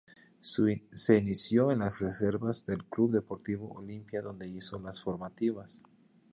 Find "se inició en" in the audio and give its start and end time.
0.41-1.77